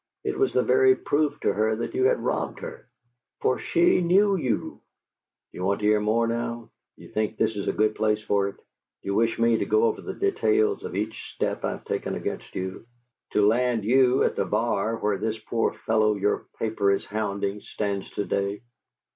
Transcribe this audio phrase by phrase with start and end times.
[0.23, 2.87] It was the very proof to her that you had robbed her.
[3.41, 4.81] For she knew you!
[5.51, 6.71] Do you want to hear more now?
[6.97, 8.55] Do you think this is a good place for it?
[8.55, 8.61] Do
[9.03, 12.55] you wish me to go over the details of each step I have taken against
[12.55, 12.87] you,
[13.33, 18.09] to land you at the bar where this poor fellow your paper is hounding stands
[18.15, 18.63] to day?"